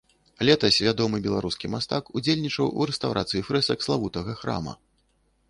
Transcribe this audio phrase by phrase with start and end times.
[0.47, 4.73] Летась вядомы беларускі мастак удзельнічаў у рэстаўрацыі фрэсак славутага храма.